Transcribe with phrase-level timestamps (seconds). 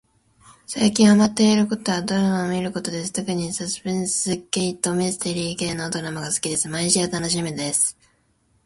[0.65, 7.95] さいきんはまってることはどらまをみることですとくにさすぺんすけいとみすてりーけいのどらまがすきですまいしゅうたのしみです